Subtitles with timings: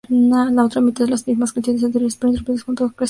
[0.09, 2.99] La otra mitad son las mismas canciones anteriores, pero interpretadas junto a una orquesta.